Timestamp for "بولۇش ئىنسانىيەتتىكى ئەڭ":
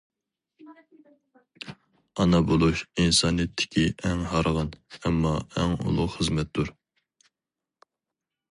2.47-4.25